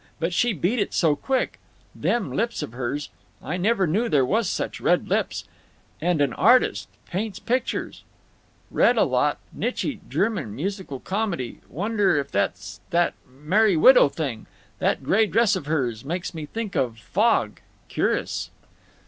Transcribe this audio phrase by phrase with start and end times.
[0.19, 1.59] But she beat it so quick….
[1.93, 5.43] Them lips of hers—I never knew there was such red lips.
[6.01, 8.03] And an artist—paints pictures!…
[8.71, 11.59] Read a lot—Nitchy—German musical comedy.
[11.69, 14.47] Wonder if that's that 'Merry Widow' thing?…
[14.79, 17.59] That gray dress of hers makes me think of fog.
[17.87, 18.49] Cur'ous."